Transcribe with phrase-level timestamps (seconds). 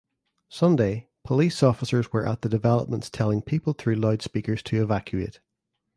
[0.49, 5.39] Sunday, police officers were at the developments telling people through loudspeakers to evacuate.